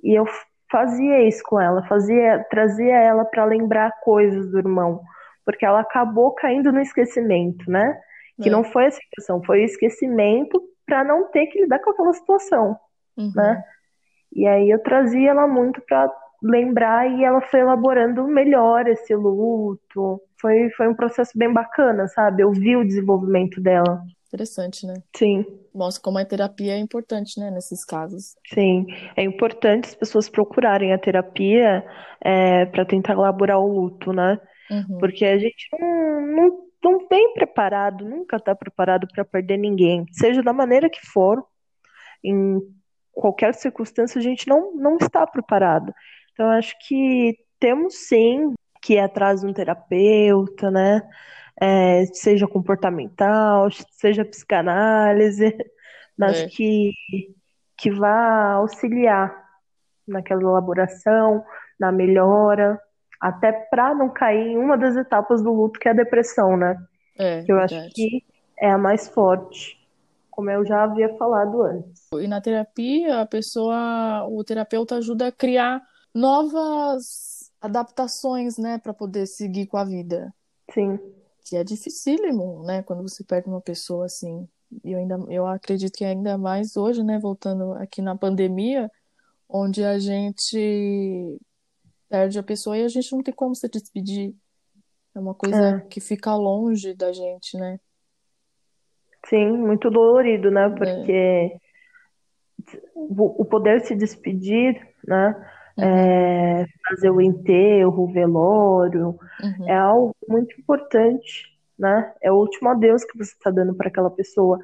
E 0.02 0.18
eu 0.18 0.26
fazia 0.70 1.22
isso 1.26 1.42
com 1.44 1.60
ela, 1.60 1.86
fazia, 1.86 2.44
trazia 2.50 2.96
ela 2.96 3.24
para 3.24 3.44
lembrar 3.44 3.92
coisas 4.02 4.50
do 4.50 4.58
irmão, 4.58 5.00
porque 5.44 5.64
ela 5.64 5.80
acabou 5.80 6.34
caindo 6.34 6.72
no 6.72 6.80
esquecimento, 6.80 7.70
né? 7.70 7.96
Que 8.42 8.48
É. 8.48 8.52
não 8.52 8.64
foi 8.64 8.86
a 8.86 8.90
situação, 8.90 9.42
foi 9.44 9.60
o 9.62 9.64
esquecimento 9.64 10.60
para 10.86 11.04
não 11.04 11.30
ter 11.30 11.46
que 11.46 11.60
lidar 11.62 11.78
com 11.80 11.90
aquela 11.90 12.12
situação, 12.12 12.76
Uhum. 13.16 13.32
né? 13.34 13.62
E 14.34 14.46
aí 14.46 14.68
eu 14.70 14.82
trazia 14.82 15.30
ela 15.30 15.46
muito 15.46 15.80
para 15.82 16.10
lembrar 16.42 17.08
e 17.10 17.24
ela 17.24 17.40
foi 17.40 17.60
elaborando 17.60 18.24
melhor 18.26 18.86
esse 18.88 19.14
luto. 19.14 20.20
Foi, 20.40 20.68
foi 20.76 20.88
um 20.88 20.94
processo 20.94 21.32
bem 21.38 21.52
bacana, 21.52 22.06
sabe? 22.08 22.42
Eu 22.42 22.52
vi 22.52 22.76
o 22.76 22.84
desenvolvimento 22.84 23.60
dela. 23.60 24.02
Interessante, 24.28 24.84
né? 24.86 24.94
Sim, 25.16 25.46
Mostra 25.72 26.02
como 26.02 26.18
a 26.18 26.24
terapia 26.24 26.72
é 26.74 26.78
importante, 26.78 27.38
né, 27.38 27.50
nesses 27.52 27.84
casos. 27.84 28.34
sim. 28.52 28.86
É 29.16 29.22
importante 29.22 29.86
as 29.88 29.94
pessoas 29.94 30.28
procurarem 30.28 30.92
a 30.92 30.98
terapia 30.98 31.84
para 32.72 32.84
tentar 32.84 33.12
elaborar 33.12 33.60
o 33.60 33.66
luto, 33.68 34.12
né? 34.12 34.40
Uhum. 34.70 34.98
Porque 34.98 35.24
a 35.24 35.38
gente 35.38 35.68
não, 35.80 36.26
não, 36.26 36.58
não 36.84 37.08
vem 37.08 37.32
preparado, 37.32 38.04
nunca 38.04 38.36
está 38.36 38.54
preparado 38.54 39.08
para 39.08 39.24
perder 39.24 39.56
ninguém, 39.56 40.06
seja 40.12 40.42
da 40.42 40.52
maneira 40.52 40.90
que 40.90 41.04
for, 41.06 41.44
em 42.22 42.60
qualquer 43.12 43.54
circunstância, 43.54 44.18
a 44.18 44.22
gente 44.22 44.46
não, 44.48 44.74
não 44.74 44.96
está 44.96 45.26
preparado. 45.26 45.94
Então, 46.32 46.50
acho 46.50 46.74
que 46.86 47.38
temos 47.58 47.94
sim 48.08 48.52
que 48.82 48.94
ir 48.94 48.98
atrás 48.98 49.40
de 49.40 49.46
um 49.46 49.52
terapeuta, 49.52 50.70
né? 50.70 51.00
É, 51.60 52.04
seja 52.06 52.46
comportamental, 52.46 53.68
seja 53.92 54.24
psicanálise, 54.24 55.56
mas 56.18 56.42
É. 56.42 56.48
que, 56.48 56.92
que 57.76 57.90
vá 57.90 58.52
auxiliar 58.54 59.32
naquela 60.06 60.42
elaboração, 60.42 61.44
na 61.78 61.90
melhora, 61.92 62.78
até 63.24 63.52
para 63.52 63.94
não 63.94 64.10
cair 64.10 64.48
em 64.48 64.58
uma 64.58 64.76
das 64.76 64.96
etapas 64.96 65.42
do 65.42 65.50
luto, 65.52 65.80
que 65.80 65.88
é 65.88 65.92
a 65.92 65.94
depressão, 65.94 66.56
né? 66.56 66.76
É, 67.18 67.42
Que 67.42 67.52
eu 67.52 67.58
acho 67.58 67.74
verdade. 67.74 67.94
que 67.94 68.22
é 68.60 68.70
a 68.70 68.76
mais 68.78 69.08
forte, 69.08 69.78
como 70.30 70.50
eu 70.50 70.64
já 70.66 70.82
havia 70.84 71.16
falado 71.16 71.62
antes. 71.62 72.06
E 72.12 72.28
na 72.28 72.40
terapia, 72.40 73.20
a 73.22 73.26
pessoa, 73.26 74.26
o 74.28 74.44
terapeuta 74.44 74.96
ajuda 74.96 75.28
a 75.28 75.32
criar 75.32 75.80
novas 76.14 77.50
adaptações, 77.60 78.58
né, 78.58 78.78
para 78.78 78.92
poder 78.92 79.26
seguir 79.26 79.66
com 79.66 79.78
a 79.78 79.84
vida. 79.84 80.32
Sim, 80.72 80.98
Que 81.46 81.56
é 81.56 81.64
dificílimo, 81.64 82.62
né, 82.64 82.82
quando 82.82 83.02
você 83.02 83.24
perde 83.24 83.48
uma 83.48 83.60
pessoa 83.60 84.04
assim. 84.06 84.46
E 84.84 84.92
eu 84.92 84.98
ainda, 84.98 85.16
eu 85.28 85.46
acredito 85.46 85.96
que 85.96 86.04
ainda 86.04 86.36
mais 86.36 86.76
hoje, 86.76 87.02
né, 87.02 87.18
voltando 87.18 87.72
aqui 87.74 88.02
na 88.02 88.16
pandemia, 88.16 88.90
onde 89.48 89.84
a 89.84 89.98
gente 89.98 91.38
perde 92.14 92.38
a 92.38 92.42
pessoa 92.44 92.78
e 92.78 92.84
a 92.84 92.88
gente 92.88 93.12
não 93.12 93.22
tem 93.24 93.34
como 93.34 93.54
se 93.56 93.68
despedir. 93.68 94.32
É 95.14 95.18
uma 95.18 95.34
coisa 95.34 95.78
É. 95.78 95.80
que 95.88 96.00
fica 96.00 96.34
longe 96.36 96.94
da 96.94 97.12
gente, 97.12 97.56
né? 97.58 97.78
sim, 99.26 99.52
muito 99.56 99.88
dolorido, 99.90 100.50
né? 100.50 100.68
Porque 100.68 101.56
o 102.94 103.42
o 103.42 103.44
poder 103.46 103.80
se 103.80 103.94
despedir, 103.96 104.78
né? 105.06 105.34
É, 105.78 106.66
fazer 106.88 107.10
o 107.10 107.20
enterro, 107.22 108.04
o 108.04 108.12
velório, 108.12 109.18
Uhum. 109.42 109.68
é 109.68 109.74
algo 109.76 110.14
muito 110.28 110.54
importante, 110.60 111.50
né? 111.78 112.12
É 112.22 112.30
o 112.30 112.36
último 112.36 112.68
adeus 112.68 113.02
que 113.04 113.16
você 113.18 113.32
está 113.32 113.50
dando 113.50 113.74
para 113.74 113.88
aquela 113.88 114.10
pessoa. 114.10 114.58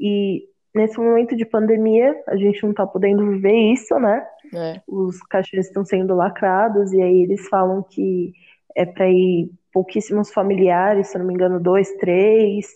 E 0.00 0.48
nesse 0.74 0.98
momento 0.98 1.36
de 1.36 1.44
pandemia, 1.44 2.10
a 2.26 2.36
gente 2.36 2.62
não 2.62 2.70
está 2.70 2.86
podendo 2.86 3.28
viver 3.30 3.72
isso, 3.72 3.94
né? 4.00 4.26
É. 4.54 4.80
Os 4.86 5.20
caixões 5.22 5.66
estão 5.66 5.84
sendo 5.84 6.14
lacrados 6.14 6.92
e 6.92 7.00
aí 7.00 7.22
eles 7.22 7.48
falam 7.48 7.82
que 7.82 8.32
é 8.74 8.86
para 8.86 9.08
ir 9.08 9.50
pouquíssimos 9.72 10.32
familiares, 10.32 11.08
se 11.08 11.18
não 11.18 11.26
me 11.26 11.34
engano, 11.34 11.60
dois, 11.60 11.92
três, 11.96 12.66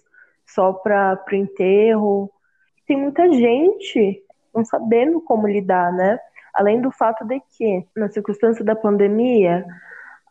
só 0.46 0.72
para 0.72 1.22
o 1.30 1.34
enterro. 1.34 2.30
Tem 2.86 2.96
muita 2.96 3.30
gente 3.32 4.22
não 4.54 4.64
sabendo 4.64 5.20
como 5.20 5.48
lidar, 5.48 5.92
né? 5.92 6.18
Além 6.54 6.80
do 6.80 6.90
fato 6.90 7.24
de 7.24 7.40
que, 7.56 7.86
na 7.96 8.10
circunstância 8.10 8.64
da 8.64 8.76
pandemia, 8.76 9.64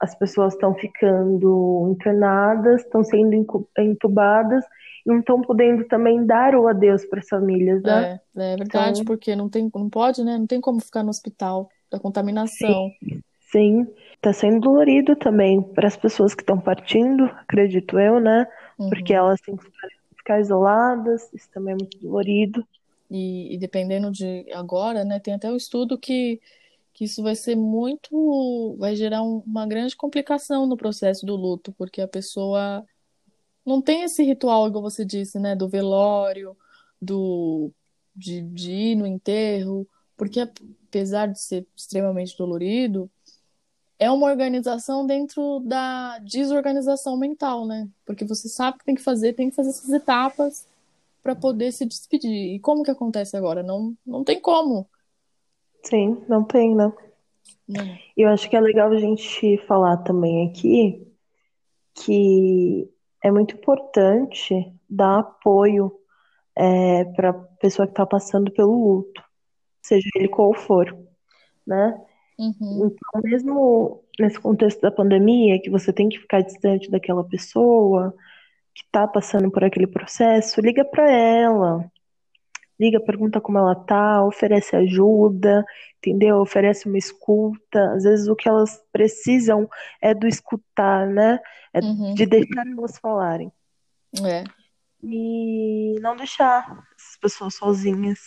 as 0.02 0.16
pessoas 0.16 0.54
estão 0.54 0.74
ficando 0.74 1.88
internadas, 1.92 2.82
estão 2.82 3.04
sendo 3.04 3.36
entubadas 3.78 4.66
e 5.06 5.10
não 5.10 5.20
estão 5.20 5.42
podendo 5.42 5.86
também 5.86 6.26
dar 6.26 6.56
o 6.56 6.68
adeus 6.68 7.06
para 7.06 7.20
as 7.20 7.28
famílias, 7.30 7.84
né? 7.84 8.20
É, 8.36 8.54
é 8.54 8.58
verdade, 8.58 9.02
Então- 9.02 9.06
porque 9.06 9.36
não 9.36 9.48
tem, 9.48 9.70
não 9.74 9.90
pode, 9.90 10.24
né? 10.24 10.38
Não 10.38 10.48
tem 10.48 10.60
como 10.60 10.80
ficar 10.80 11.04
no 11.04 11.10
hospital 11.10 11.70
da 11.92 12.00
contaminação. 12.00 12.92
Sim, 13.52 13.86
está 14.16 14.32
sendo 14.34 14.62
dolorido 14.62 15.16
também 15.16 15.62
para 15.62 15.88
as 15.88 15.98
pessoas 15.98 16.34
que 16.34 16.42
estão 16.42 16.60
partindo, 16.60 17.26
acredito 17.26 18.00
eu, 18.00 18.20
né? 18.20 18.48
Uhum. 18.80 18.90
Porque 18.90 19.14
elas 19.14 19.40
têm 19.42 19.56
que 19.58 19.66
ficar, 20.16 20.40
isoladas, 20.40 21.30
isso 21.34 21.50
também 21.54 21.74
é 21.74 21.78
muito 21.78 22.00
dolorido. 22.00 22.66
E, 23.10 23.54
e 23.54 23.58
dependendo 23.58 24.10
de 24.10 24.46
agora, 24.54 25.04
né, 25.04 25.20
tem 25.20 25.34
até 25.34 25.52
o 25.52 25.58
estudo 25.58 25.98
que, 25.98 26.40
que 27.02 27.06
isso 27.06 27.24
vai 27.24 27.36
ser 27.36 27.56
muito, 27.56 28.76
vai 28.78 28.96
gerar 28.96 29.24
um- 29.24 29.40
uma 29.40 29.66
grande 29.66 29.96
complicação 29.96 30.68
no 30.68 30.78
processo 30.78 31.26
do 31.26 31.36
luto, 31.36 31.72
porque 31.74 32.00
a 32.00 32.08
pessoa 32.08 32.86
não 33.66 33.82
tem 33.82 34.04
esse 34.04 34.24
ritual, 34.24 34.68
igual 34.68 34.84
você 34.84 35.04
disse, 35.06 35.40
né, 35.40 35.56
do 35.56 35.68
velório, 35.70 36.56
do 37.02 37.72
de, 38.16 38.42
de 38.44 38.72
ir 38.72 38.96
no 38.96 39.08
enterro, 39.08 39.88
porque 40.18 40.42
apesar 40.42 41.28
de 41.28 41.42
ser 41.42 41.68
extremamente 41.76 42.38
dolorido, 42.38 43.10
é 44.00 44.12
uma 44.12 44.28
organização 44.28 45.06
dentro 45.08 45.60
da 45.62 46.20
desorganização 46.20 47.18
mental, 47.18 47.66
né? 47.68 47.90
Porque 48.06 48.26
você 48.26 48.50
sabe 48.50 48.80
que 48.80 48.86
tem 48.86 48.96
que 48.96 49.02
fazer, 49.04 49.34
tem 49.34 49.50
que 49.50 49.56
fazer 49.56 49.70
essas 49.72 49.90
etapas 49.92 50.68
para 51.24 51.36
poder 51.36 51.72
se 51.72 51.86
despedir. 51.86 52.56
E 52.56 52.60
como 52.60 52.84
que 52.84 52.92
acontece 52.92 53.38
agora? 53.38 53.64
Não, 53.64 53.98
não 54.06 54.24
tem 54.24 54.40
como. 54.42 54.88
Sim, 55.84 56.24
não 56.28 56.44
tem, 56.44 56.76
né? 56.76 56.92
Não. 57.68 57.86
E 58.18 58.22
eu 58.22 58.30
acho 58.30 58.50
que 58.50 58.56
é 58.56 58.62
legal 58.62 58.92
a 58.92 59.00
gente 59.00 59.58
falar 59.66 59.98
também 59.98 60.50
aqui 60.50 61.08
que 61.94 62.90
é 63.24 63.30
muito 63.32 63.56
importante 63.56 64.74
dar 64.90 65.20
apoio 65.20 65.92
para 67.16 67.30
a 67.30 67.34
pessoa 67.34 67.86
que 67.86 67.94
está 67.94 68.06
passando 68.06 68.52
pelo 68.52 68.96
luto, 68.96 69.22
seja 69.82 70.08
ele 70.16 70.28
qual 70.28 70.54
for, 70.54 70.96
né? 71.66 72.00
Uhum. 72.40 72.88
Então, 72.88 73.22
mesmo 73.24 74.04
nesse 74.20 74.40
contexto 74.40 74.82
da 74.82 74.92
pandemia, 74.92 75.62
que 75.62 75.70
você 75.70 75.92
tem 75.92 76.08
que 76.10 76.20
ficar 76.20 76.42
distante 76.42 76.90
daquela 76.90 77.24
pessoa 77.24 78.14
que 78.74 78.84
está 78.84 79.08
passando 79.08 79.52
por 79.52 79.64
aquele 79.64 79.88
processo, 79.88 80.62
liga 80.62 80.86
para 80.86 81.12
ela. 81.12 81.91
Liga, 82.82 83.00
pergunta 83.00 83.40
como 83.40 83.60
ela 83.60 83.76
tá, 83.76 84.26
oferece 84.26 84.76
ajuda, 84.76 85.64
entendeu? 86.00 86.38
Oferece 86.38 86.88
uma 86.88 86.98
escuta. 86.98 87.94
Às 87.94 88.04
vezes 88.04 88.28
o 88.28 88.36
que 88.36 88.50
elas 88.50 88.84
precisam 88.92 89.70
é 90.02 90.16
do 90.16 90.28
escutar, 90.28 91.06
né? 91.06 91.40
É 91.72 91.80
Uhum. 91.80 92.16
de 92.16 92.26
deixar 92.26 92.66
elas 92.66 92.98
falarem. 92.98 93.52
É. 94.26 94.44
E 95.04 95.96
não 96.02 96.16
deixar 96.16 96.66
essas 96.98 97.18
pessoas 97.22 97.54
sozinhas, 97.54 98.18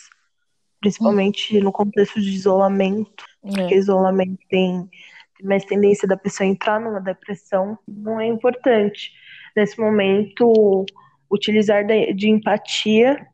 principalmente 0.79 1.59
no 1.59 1.71
contexto 1.73 2.21
de 2.21 2.29
isolamento, 2.29 3.25
porque 3.41 3.73
É. 3.73 3.77
isolamento 3.77 4.39
tem, 4.49 4.89
tem 5.37 5.47
mais 5.47 5.65
tendência 5.65 6.07
da 6.07 6.15
pessoa 6.15 6.47
entrar 6.47 6.79
numa 6.79 7.01
depressão, 7.01 7.77
não 7.85 8.21
é 8.21 8.25
importante. 8.25 9.11
nesse 9.55 9.79
momento, 9.79 10.85
utilizar 11.31 11.85
de, 11.85 12.13
de 12.13 12.29
empatia 12.29 13.25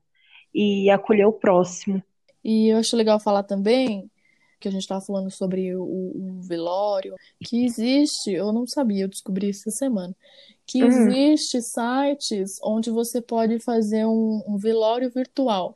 e 0.53 0.89
acolher 0.89 1.25
o 1.25 1.34
próximo. 1.34 2.01
E 2.43 2.70
eu 2.70 2.77
acho 2.77 2.96
legal 2.96 3.20
falar 3.20 3.43
também 3.43 4.10
que 4.60 4.67
a 4.67 4.72
gente 4.72 4.84
estava 4.84 5.01
falando 5.01 5.31
sobre 5.31 5.75
o, 5.75 5.84
o, 5.84 6.39
velório, 6.41 7.15
que 7.43 7.65
existe, 7.65 8.31
eu 8.31 8.53
não 8.53 8.67
sabia, 8.67 9.05
eu 9.05 9.10
descobri 9.10 9.50
essa 9.50 9.72
semana, 9.72 10.15
que 10.67 10.84
uhum. 10.84 10.89
existe 10.89 11.62
sites 11.62 12.60
onde 12.63 12.91
você 12.91 13.20
pode 13.20 13.60
fazer 13.60 14.05
um, 14.05 14.43
um 14.48 14.58
velório 14.58 15.10
virtual. 15.10 15.75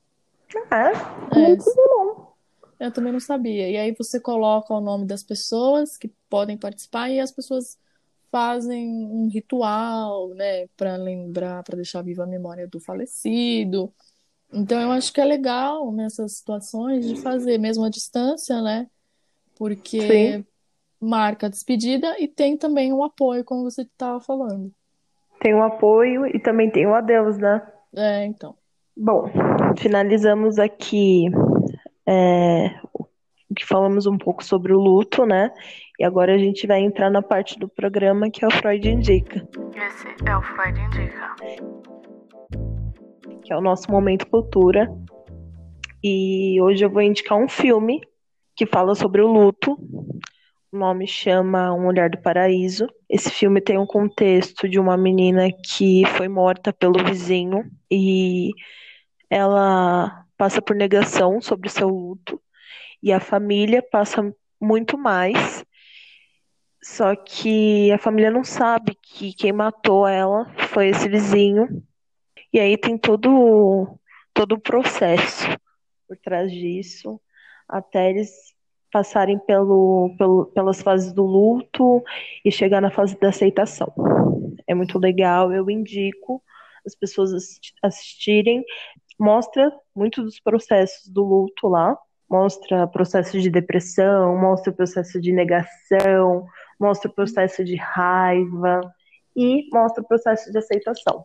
Ah, 0.70 0.92
é, 1.36 1.48
muito 1.48 1.66
bom. 1.76 2.34
Eu 2.80 2.92
também 2.92 3.12
não 3.12 3.20
sabia. 3.20 3.70
E 3.70 3.78
aí 3.78 3.92
você 3.98 4.20
coloca 4.20 4.74
o 4.74 4.82
nome 4.82 5.06
das 5.06 5.24
pessoas 5.24 5.98
que 5.98 6.12
podem 6.30 6.58
participar 6.58 7.10
e 7.10 7.20
as 7.20 7.32
pessoas 7.32 7.80
fazem 8.32 8.88
um 8.88 9.28
ritual, 9.28 10.30
né, 10.30 10.68
para 10.76 10.96
lembrar, 10.98 11.64
para 11.64 11.78
deixar 11.78 12.02
viva 12.02 12.24
a 12.24 12.28
memória 12.28 12.68
do 12.68 12.80
falecido. 12.80 13.92
Então 14.56 14.80
eu 14.80 14.92
acho 14.92 15.12
que 15.12 15.20
é 15.20 15.26
legal 15.26 15.92
nessas 15.92 16.38
situações 16.38 17.06
de 17.06 17.22
fazer 17.22 17.58
mesmo 17.58 17.84
à 17.84 17.90
distância, 17.90 18.62
né? 18.62 18.88
Porque 19.58 20.00
Sim. 20.00 20.46
marca 21.00 21.48
a 21.48 21.50
despedida 21.50 22.16
e 22.20 22.28
tem 22.28 22.58
também 22.58 22.94
um 22.94 23.04
apoio, 23.04 23.44
como 23.44 23.64
você 23.64 23.82
estava 23.82 24.22
falando. 24.22 24.72
Tem 25.42 25.54
um 25.54 25.62
apoio 25.62 26.26
e 26.26 26.40
também 26.40 26.72
tem 26.72 26.88
o 26.88 26.92
um 26.92 26.96
adeus, 26.96 27.38
né? 27.38 27.62
É, 27.94 28.26
então. 28.26 28.56
Bom, 28.96 29.30
finalizamos 29.78 30.58
aqui 30.58 31.26
é, 32.08 32.80
o 33.50 33.54
que 33.54 33.66
falamos 33.66 34.06
um 34.06 34.18
pouco 34.18 34.42
sobre 34.42 34.74
o 34.74 34.80
luto, 34.80 35.26
né? 35.26 35.52
E 36.00 36.06
agora 36.06 36.34
a 36.34 36.38
gente 36.38 36.66
vai 36.66 36.80
entrar 36.80 37.10
na 37.10 37.22
parte 37.22 37.60
do 37.60 37.68
programa 37.68 38.30
que 38.30 38.44
é 38.44 38.48
o 38.48 38.52
Freud 38.52 38.88
Indica. 38.88 39.46
Esse 39.76 40.08
é 40.26 40.38
o 40.38 40.42
Freud 40.42 40.80
Indica. 40.80 41.36
Que 43.46 43.54
é 43.54 43.56
o 43.56 43.62
nosso 43.62 43.92
momento 43.92 44.26
cultura. 44.26 44.92
E 46.04 46.60
hoje 46.60 46.84
eu 46.84 46.90
vou 46.90 47.04
indicar 47.04 47.38
um 47.38 47.48
filme 47.48 48.02
que 48.56 48.66
fala 48.66 48.96
sobre 48.96 49.22
o 49.22 49.32
luto. 49.32 49.78
O 50.72 50.78
nome 50.78 51.06
chama 51.06 51.72
Um 51.72 51.86
Olhar 51.86 52.10
do 52.10 52.18
Paraíso. 52.18 52.88
Esse 53.08 53.30
filme 53.30 53.62
tem 53.62 53.78
um 53.78 53.86
contexto 53.86 54.68
de 54.68 54.80
uma 54.80 54.98
menina 54.98 55.48
que 55.52 56.04
foi 56.18 56.28
morta 56.28 56.74
pelo 56.74 57.04
vizinho 57.06 57.70
e 57.90 58.50
ela 59.30 60.26
passa 60.36 60.60
por 60.60 60.76
negação 60.76 61.40
sobre 61.40 61.68
o 61.68 61.72
seu 61.72 61.88
luto 61.88 62.42
e 63.02 63.12
a 63.14 63.20
família 63.20 63.84
passa 63.92 64.34
muito 64.60 64.98
mais. 64.98 65.64
Só 66.82 67.16
que 67.16 67.92
a 67.92 68.00
família 68.00 68.32
não 68.32 68.44
sabe 68.44 68.98
que 69.04 69.34
quem 69.34 69.54
matou 69.54 70.08
ela 70.08 70.52
foi 70.70 70.88
esse 70.88 71.08
vizinho. 71.08 71.84
E 72.56 72.60
aí 72.62 72.78
tem 72.78 72.98
todo 72.98 74.00
todo 74.34 74.54
o 74.54 74.60
processo 74.60 75.46
por 76.08 76.16
trás 76.16 76.50
disso, 76.50 77.20
até 77.68 78.10
eles 78.10 78.32
passarem 78.90 79.38
pelo, 79.40 80.16
pelo, 80.18 80.46
pelas 80.46 80.82
fases 80.82 81.12
do 81.12 81.26
luto 81.26 82.02
e 82.46 82.50
chegar 82.50 82.80
na 82.80 82.90
fase 82.90 83.20
da 83.20 83.28
aceitação. 83.28 83.94
É 84.66 84.74
muito 84.74 84.98
legal, 84.98 85.52
eu 85.52 85.70
indico 85.70 86.42
as 86.86 86.96
pessoas 86.96 87.60
assistirem 87.84 88.64
mostra 89.20 89.70
muito 89.94 90.24
dos 90.24 90.40
processos 90.40 91.10
do 91.10 91.26
luto 91.26 91.68
lá, 91.68 91.98
mostra 92.30 92.88
processo 92.88 93.38
de 93.38 93.50
depressão, 93.50 94.38
mostra 94.38 94.72
o 94.72 94.76
processo 94.76 95.20
de 95.20 95.34
negação, 95.34 96.48
mostra 96.80 97.12
o 97.12 97.14
processo 97.14 97.66
de 97.66 97.76
raiva 97.76 98.80
e 99.36 99.68
mostra 99.74 100.02
o 100.02 100.08
processo 100.08 100.50
de 100.54 100.58
aceitação. 100.58 101.22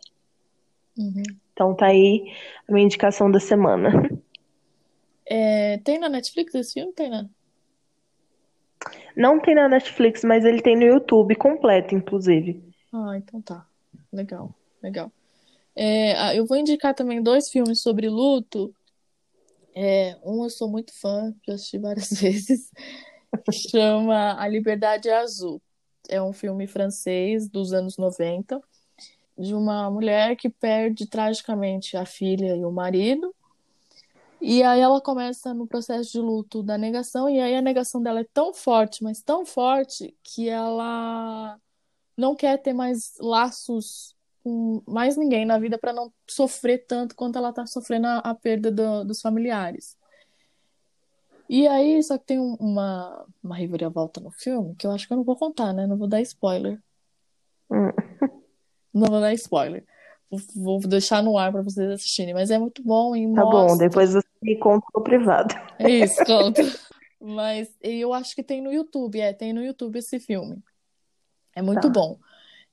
Uhum. 0.96 1.22
Então 1.52 1.74
tá 1.74 1.86
aí 1.86 2.32
a 2.68 2.72
minha 2.72 2.84
indicação 2.84 3.30
da 3.30 3.40
semana. 3.40 3.90
É, 5.26 5.78
tem 5.78 5.98
na 5.98 6.08
Netflix 6.08 6.54
esse 6.54 6.74
filme? 6.74 6.92
Tem 6.92 7.08
na? 7.08 7.28
Não 9.16 9.38
tem 9.40 9.54
na 9.54 9.68
Netflix, 9.68 10.24
mas 10.24 10.44
ele 10.44 10.62
tem 10.62 10.76
no 10.76 10.84
YouTube 10.84 11.34
completo, 11.36 11.94
inclusive. 11.94 12.62
Ah, 12.92 13.16
então 13.16 13.40
tá. 13.40 13.66
Legal, 14.12 14.54
legal. 14.82 15.12
É, 15.76 16.36
eu 16.36 16.46
vou 16.46 16.56
indicar 16.56 16.94
também 16.94 17.22
dois 17.22 17.50
filmes 17.50 17.80
sobre 17.80 18.08
luto. 18.08 18.74
É, 19.74 20.18
um 20.24 20.42
eu 20.42 20.50
sou 20.50 20.68
muito 20.68 20.92
fã, 20.98 21.34
já 21.46 21.54
assisti 21.54 21.78
várias 21.78 22.10
vezes. 22.20 22.70
Chama 23.52 24.40
A 24.40 24.48
Liberdade 24.48 25.08
Azul. 25.08 25.62
É 26.08 26.20
um 26.20 26.32
filme 26.32 26.66
francês 26.66 27.48
dos 27.48 27.72
anos 27.72 27.96
90 27.96 28.60
de 29.38 29.54
uma 29.54 29.90
mulher 29.90 30.36
que 30.36 30.48
perde 30.48 31.06
tragicamente 31.06 31.96
a 31.96 32.04
filha 32.04 32.56
e 32.56 32.64
o 32.64 32.70
marido. 32.70 33.34
E 34.40 34.62
aí 34.62 34.80
ela 34.80 35.00
começa 35.00 35.52
no 35.52 35.66
processo 35.66 36.12
de 36.12 36.18
luto 36.18 36.62
da 36.62 36.78
negação, 36.78 37.28
e 37.28 37.38
aí 37.40 37.54
a 37.54 37.60
negação 37.60 38.02
dela 38.02 38.20
é 38.20 38.26
tão 38.32 38.54
forte, 38.54 39.04
mas 39.04 39.22
tão 39.22 39.44
forte, 39.44 40.16
que 40.22 40.48
ela 40.48 41.58
não 42.16 42.34
quer 42.34 42.56
ter 42.58 42.72
mais 42.72 43.14
laços 43.20 44.16
com 44.42 44.82
mais 44.86 45.16
ninguém 45.16 45.44
na 45.44 45.58
vida 45.58 45.76
para 45.76 45.92
não 45.92 46.10
sofrer 46.26 46.86
tanto 46.86 47.14
quanto 47.14 47.36
ela 47.36 47.50
está 47.50 47.66
sofrendo 47.66 48.06
a, 48.06 48.18
a 48.18 48.34
perda 48.34 48.70
do, 48.70 49.04
dos 49.04 49.20
familiares. 49.20 49.98
E 51.48 51.66
aí, 51.66 52.02
só 52.02 52.16
que 52.16 52.26
tem 52.26 52.38
uma, 52.38 53.26
uma 53.42 53.56
reviravolta 53.56 54.20
no 54.20 54.30
filme 54.30 54.74
que 54.76 54.86
eu 54.86 54.92
acho 54.92 55.06
que 55.06 55.12
eu 55.12 55.16
não 55.16 55.24
vou 55.24 55.36
contar, 55.36 55.72
né? 55.72 55.86
Não 55.86 55.98
vou 55.98 56.06
dar 56.06 56.20
spoiler. 56.22 56.80
Hum. 57.70 57.90
Não 58.92 59.06
vou 59.08 59.20
dar 59.20 59.32
spoiler. 59.34 59.84
Vou, 60.54 60.78
deixar 60.80 61.22
no 61.22 61.36
ar 61.36 61.50
para 61.50 61.62
vocês 61.62 61.90
assistirem, 61.90 62.34
mas 62.34 62.50
é 62.50 62.58
muito 62.58 62.82
bom 62.84 63.16
e 63.16 63.24
Tá 63.34 63.44
mostra... 63.44 63.66
bom, 63.66 63.76
depois 63.76 64.12
você 64.12 64.28
me 64.42 64.56
conta 64.56 64.86
no 64.94 65.02
privado. 65.02 65.54
É 65.78 65.90
isso, 65.90 66.22
conta. 66.24 66.62
mas 67.20 67.68
eu 67.82 68.14
acho 68.14 68.34
que 68.34 68.42
tem 68.42 68.62
no 68.62 68.72
YouTube, 68.72 69.20
é, 69.20 69.32
tem 69.32 69.52
no 69.52 69.62
YouTube 69.62 69.98
esse 69.98 70.20
filme. 70.20 70.62
É 71.54 71.60
muito 71.60 71.82
tá. 71.82 71.88
bom. 71.88 72.16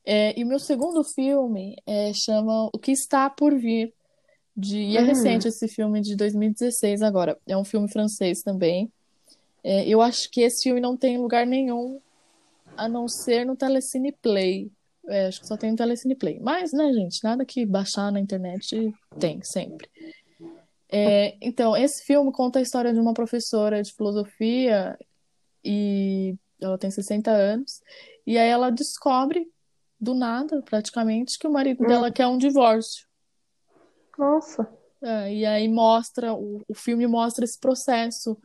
É, 0.06 0.40
e 0.40 0.44
o 0.44 0.48
meu 0.48 0.60
segundo 0.60 1.04
filme 1.04 1.76
é, 1.86 2.14
chama 2.14 2.70
O 2.74 2.80
que 2.80 2.92
Está 2.92 3.30
por 3.30 3.54
Vir. 3.58 3.94
De, 4.56 4.80
e 4.80 4.98
é 4.98 5.02
uhum. 5.02 5.08
recente 5.08 5.48
esse 5.48 5.68
filme 5.68 6.00
de 6.02 6.16
2016 6.16 7.02
agora. 7.02 7.38
É 7.46 7.58
um 7.58 7.66
filme 7.66 7.92
francês 7.92 8.42
também. 8.42 8.92
É, 9.64 9.88
eu 9.88 10.02
acho 10.02 10.32
que 10.32 10.42
esse 10.42 10.64
filme 10.64 10.80
não 10.80 10.96
tem 10.96 11.18
lugar 11.18 11.46
nenhum 11.46 12.00
a 12.78 12.88
não 12.88 13.08
ser 13.08 13.46
no 13.46 13.56
Telecine 13.56 14.12
Play. 14.14 14.72
É, 15.08 15.28
acho 15.28 15.42
que 15.42 15.48
só 15.48 15.56
tem 15.56 15.72
no 15.72 15.78
Telecine 15.78 16.16
Play. 16.16 16.40
Mas, 16.40 16.74
né, 16.74 16.92
gente, 16.92 17.24
nada 17.24 17.46
que 17.46 17.66
baixar 17.66 18.12
na 18.12 18.20
internet 18.20 18.94
tem, 19.20 19.42
sempre. 19.42 19.90
É, 20.90 21.38
então, 21.42 21.76
esse 21.76 22.04
filme 22.04 22.32
conta 22.32 22.60
a 22.60 22.62
história 22.62 22.94
de 22.94 23.00
uma 23.00 23.14
professora 23.14 23.82
de 23.82 23.94
filosofia 23.94 24.98
e 25.64 26.36
ela 26.62 26.78
tem 26.78 26.92
60 26.92 27.32
anos. 27.32 27.82
E 28.26 28.38
aí 28.38 28.50
ela 28.50 28.70
descobre 28.70 29.50
do 30.00 30.14
nada, 30.14 30.62
praticamente, 30.62 31.40
que 31.40 31.48
o 31.48 31.52
marido 31.52 31.84
hum. 31.84 31.88
dela 31.88 32.12
quer 32.12 32.28
um 32.28 32.38
divórcio. 32.38 33.08
Nossa. 34.18 34.68
É, 35.02 35.34
e 35.34 35.46
aí 35.46 35.68
mostra, 35.68 36.34
o, 36.34 36.62
o 36.68 36.74
filme 36.74 37.06
mostra 37.06 37.46
esse 37.46 37.60
processo 37.60 38.38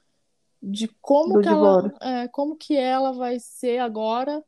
de 0.62 0.88
como 1.00 1.40
que 1.40 1.48
ela, 1.48 1.92
é, 2.00 2.28
como 2.28 2.56
que 2.56 2.76
ela 2.76 3.12
vai 3.12 3.38
ser 3.40 3.78
agora, 3.78 4.44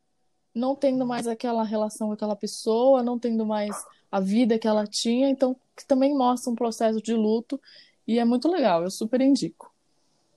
não 0.55 0.77
tendo 0.77 1.05
mais 1.05 1.27
aquela 1.27 1.65
relação 1.65 2.09
com 2.09 2.15
aquela 2.15 2.37
pessoa, 2.37 3.03
não 3.03 3.19
tendo 3.19 3.45
mais 3.45 3.75
a 4.11 4.21
vida 4.21 4.59
que 4.59 4.69
ela 4.69 4.87
tinha, 4.87 5.29
então 5.29 5.57
que 5.77 5.85
também 5.85 6.17
mostra 6.17 6.53
um 6.53 6.55
processo 6.55 7.03
de 7.03 7.13
luto 7.15 7.61
e 8.07 8.19
é 8.19 8.25
muito 8.25 8.49
legal, 8.49 8.83
eu 8.83 8.91
super 8.91 9.21
indico. 9.21 9.73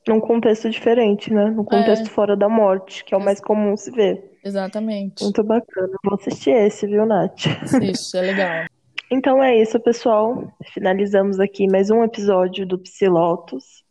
Num 0.08 0.20
contexto 0.20 0.70
diferente, 0.70 1.32
né? 1.34 1.52
Num 1.52 1.66
contexto 1.66 2.08
é... 2.08 2.10
fora 2.10 2.36
da 2.36 2.48
morte, 2.48 3.04
que 3.04 3.14
é 3.14 3.18
o 3.18 3.24
mais 3.24 3.42
comum 3.42 3.76
se 3.76 3.92
ver. 3.92 4.40
Exatamente. 4.44 5.22
Muito 5.24 5.44
bacana. 5.44 5.94
Vou 6.04 6.16
assistir 6.16 6.52
esse, 6.52 6.88
viu, 6.88 7.06
Nath? 7.06 7.46
Assiste, 7.62 8.18
é 8.18 8.22
legal. 8.22 8.66
então 9.12 9.44
é 9.44 9.62
isso, 9.62 9.78
pessoal. 9.82 10.50
Finalizamos 10.74 11.42
aqui 11.42 11.68
mais 11.70 11.90
um 11.90 12.04
episódio 12.04 12.66
do 12.66 12.80
Psilotos. 12.80 13.84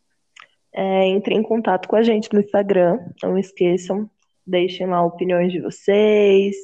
É, 0.72 1.06
entrem 1.08 1.38
em 1.38 1.42
contato 1.42 1.86
com 1.86 1.96
a 1.96 2.02
gente 2.02 2.32
no 2.32 2.40
Instagram. 2.40 2.98
Não 3.22 3.36
esqueçam. 3.36 4.08
Deixem 4.46 4.86
lá 4.86 5.04
opiniões 5.04 5.52
de 5.52 5.60
vocês. 5.60 6.54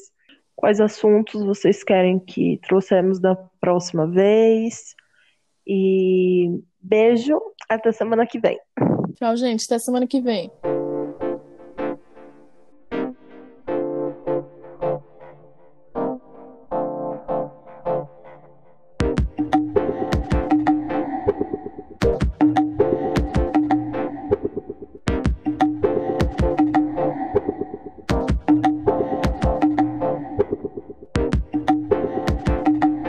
Quais 0.54 0.80
assuntos 0.80 1.42
vocês 1.44 1.82
querem 1.82 2.18
que 2.18 2.60
trouxemos 2.66 3.20
da 3.20 3.34
próxima 3.60 4.06
vez. 4.06 4.94
E 5.66 6.60
beijo. 6.80 7.40
Até 7.68 7.92
semana 7.92 8.26
que 8.26 8.38
vem. 8.38 8.58
Tchau, 9.14 9.36
gente. 9.36 9.64
Até 9.64 9.78
semana 9.78 10.06
que 10.06 10.20
vem. 10.20 10.50